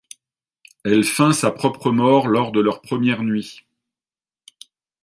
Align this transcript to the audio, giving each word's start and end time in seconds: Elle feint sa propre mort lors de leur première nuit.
Elle 0.83 1.03
feint 1.03 1.31
sa 1.31 1.51
propre 1.51 1.91
mort 1.91 2.27
lors 2.27 2.51
de 2.51 2.59
leur 2.59 2.81
première 2.81 3.21
nuit. 3.21 3.67